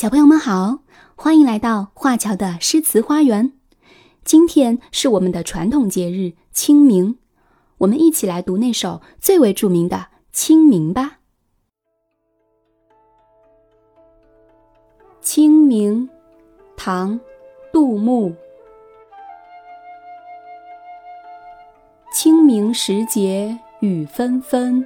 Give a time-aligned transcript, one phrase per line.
[0.00, 0.78] 小朋友们好，
[1.14, 3.52] 欢迎来到华侨的诗词花园。
[4.24, 7.18] 今天是我们的传统节日清明，
[7.76, 9.96] 我们一起来读那首最为著名的
[10.32, 11.18] 《清明》吧。
[15.20, 16.08] 《清明》
[16.78, 17.20] 唐·
[17.70, 18.34] 杜牧。
[22.10, 24.82] 清明时节雨纷纷，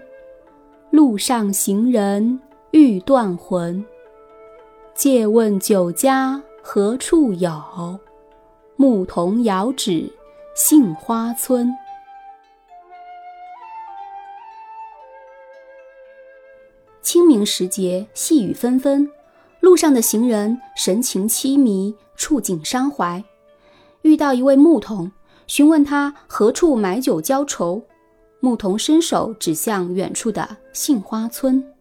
[0.90, 2.40] 路上行人
[2.72, 3.86] 欲断魂。
[4.94, 7.98] 借问酒家何处有？
[8.76, 10.08] 牧童遥指
[10.54, 11.68] 杏花村。
[17.02, 19.10] 清明时节，细雨纷纷，
[19.58, 23.22] 路上的行人神情凄迷，触景伤怀。
[24.02, 25.10] 遇到一位牧童，
[25.48, 27.82] 询问他何处买酒浇愁。
[28.38, 31.73] 牧童伸手指向远处的杏花村。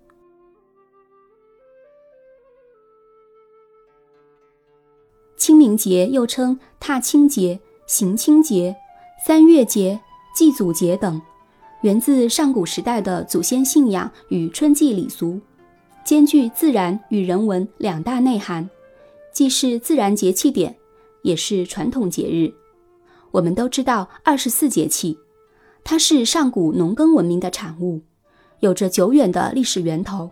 [5.63, 8.75] 明节又称踏青节、行清节、
[9.25, 9.97] 三月节、
[10.35, 11.21] 祭祖节等，
[11.83, 15.39] 源自上古时代的祖先信仰与春季礼俗，
[16.03, 18.69] 兼具自然与人文两大内涵，
[19.31, 20.75] 既是自然节气点，
[21.21, 22.51] 也是传统节日。
[23.31, 25.17] 我们都知道二十四节气，
[25.81, 28.01] 它是上古农耕文明的产物，
[28.59, 30.29] 有着久远的历史源头，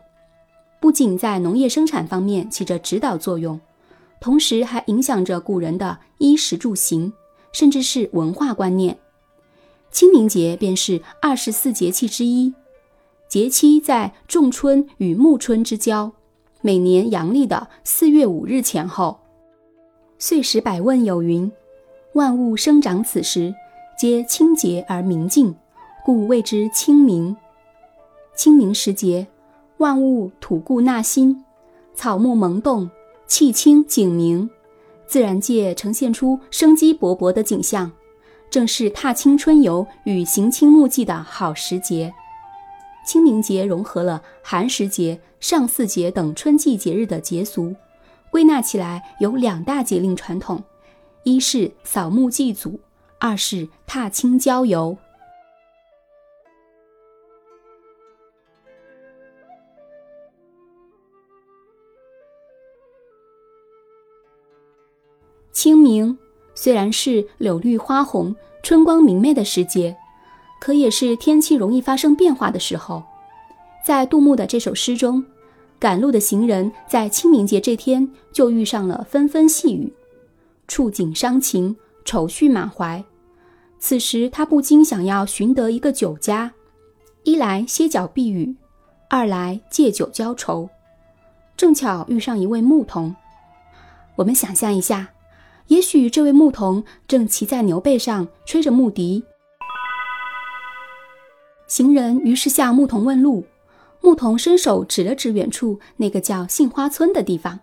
[0.82, 3.58] 不仅在农业生产方面起着指导作用。
[4.22, 7.12] 同时还影响着古人的衣食住行，
[7.52, 8.98] 甚至是文化观念。
[9.92, 12.54] 清明节便是二十四节气之一，
[13.28, 16.12] 节期在仲春与暮春之交，
[16.62, 19.20] 每年阳历的四月五日前后。
[20.20, 21.52] 岁时百问有云
[22.14, 23.54] ：“万物生长此时，
[23.98, 25.56] 皆清洁而明净，
[26.06, 27.36] 故谓之清明。”
[28.38, 29.28] 清明时节，
[29.78, 31.44] 万物吐故纳新，
[31.96, 32.88] 草木萌动。
[33.32, 34.50] 气清景明，
[35.08, 37.90] 自然界呈现出生机勃勃的景象，
[38.50, 42.14] 正是踏青春游与行清沐祭的好时节。
[43.08, 47.74] 清明节融合了寒食节、上巳节等春季节日的节俗，
[48.30, 50.62] 归纳起来有两大节令传统：
[51.24, 52.82] 一是扫墓祭祖，
[53.18, 54.98] 二是踏青郊游。
[65.52, 66.18] 清明
[66.56, 69.96] 虽然是柳绿花红、春光明媚的时节，
[70.60, 73.04] 可也是天气容易发生变化的时候。
[73.84, 75.24] 在杜牧的这首诗中，
[75.80, 79.92] 赶路的行人在清明节这天就遇上了纷纷细雨，
[80.68, 81.76] 触景伤情，
[82.06, 83.04] 愁绪满怀。
[83.80, 86.54] 此时他不禁想要寻得一个酒家，
[87.24, 88.56] 一来歇脚避雨，
[89.10, 90.70] 二来借酒浇愁。
[91.58, 93.16] 正巧遇上一位牧童，
[94.16, 95.10] 我们想象一下。
[95.72, 99.24] 也许这位牧童正骑在牛背上吹着牧笛，
[101.66, 103.46] 行人于是向牧童问路，
[104.02, 107.58] 牧童伸手指了指远处那个叫杏花村的地方。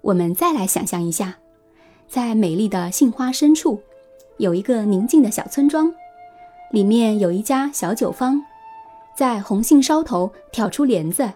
[0.00, 1.36] 我们再来想象一下，
[2.08, 3.82] 在美丽的杏花深处，
[4.38, 5.92] 有一个宁静的小村庄，
[6.70, 8.42] 里面有一家小酒坊，
[9.14, 11.30] 在红杏梢头挑出帘子，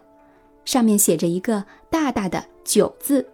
[0.65, 3.29] 上面写着一个大大的“酒”字。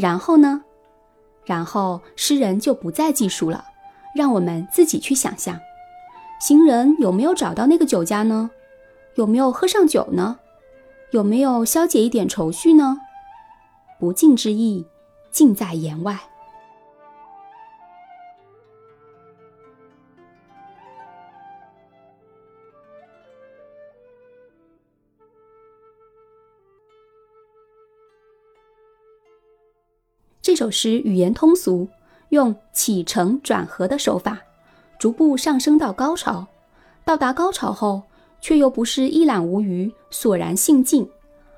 [0.00, 0.64] 然后呢？
[1.44, 3.66] 然后诗人就不再记述了，
[4.16, 5.60] 让我们自己去想象。
[6.40, 8.50] 行人有没有找到那个酒家呢？
[9.16, 10.38] 有没有喝上酒呢？
[11.10, 12.96] 有没有消解一点愁绪呢？
[13.98, 14.86] 不尽之意，
[15.30, 16.18] 尽在言外。
[30.50, 31.86] 这首诗语言通俗，
[32.30, 34.40] 用起承转合的手法，
[34.98, 36.48] 逐步上升到高潮。
[37.04, 38.02] 到达高潮后，
[38.40, 41.08] 却又不是一览无余、索然兴尽，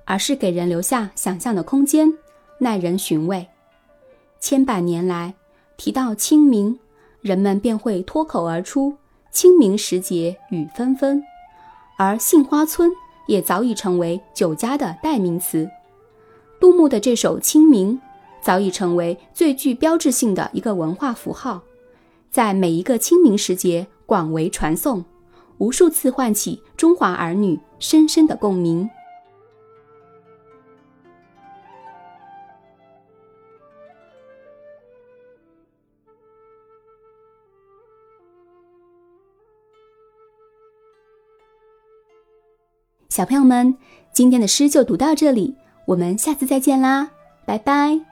[0.05, 2.13] 而是给人留下想象的空间，
[2.59, 3.49] 耐人寻味。
[4.39, 5.33] 千百年来，
[5.79, 6.79] 提到清明，
[7.23, 8.99] 人们便会脱口而出
[9.33, 11.25] “清明时节雨纷纷”，
[11.97, 12.91] 而杏花村
[13.27, 15.71] 也早已成为酒家的代名词。
[16.61, 17.97] 杜牧的这首《清明》。
[18.43, 21.63] 早已成为最具标志性的一个文化符号，
[22.31, 25.05] 在每一个清明时节广为传颂，
[25.59, 28.91] 无数次唤起中华儿女深深的共鸣。
[43.09, 43.77] 小朋友们，
[44.11, 45.55] 今天的诗就读到这里，
[45.87, 47.11] 我们下次再见啦，
[47.45, 48.12] 拜拜。